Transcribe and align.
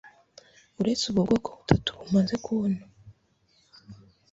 uretse 0.79 1.03
ubwo 1.07 1.21
bwoko 1.27 1.49
butatu 1.59 1.91
tumaze 2.01 2.35
kubona 2.45 2.81